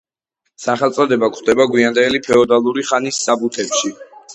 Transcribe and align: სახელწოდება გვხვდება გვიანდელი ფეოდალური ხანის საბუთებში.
სახელწოდება 0.63 1.29
გვხვდება 1.35 1.69
გვიანდელი 1.75 2.25
ფეოდალური 2.31 2.91
ხანის 2.93 3.25
საბუთებში. 3.31 3.99